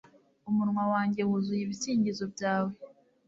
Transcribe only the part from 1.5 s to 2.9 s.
ibisingizo byawe